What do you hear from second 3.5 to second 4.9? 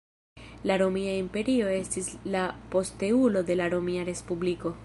de la Romia Respubliko.